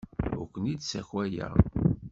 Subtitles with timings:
[0.39, 1.53] Ur ken-id-ssakayeɣ.